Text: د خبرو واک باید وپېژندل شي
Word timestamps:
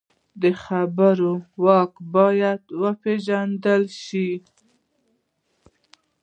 د 0.41 0.43
خبرو 0.63 1.33
واک 1.63 1.93
باید 2.15 2.61
وپېژندل 2.81 3.83
شي 4.03 4.29